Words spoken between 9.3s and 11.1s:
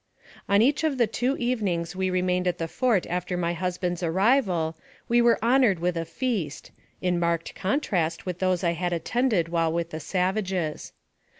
while with the savages.